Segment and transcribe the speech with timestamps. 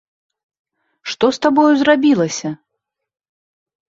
[1.11, 2.49] Што з табою зрабілася?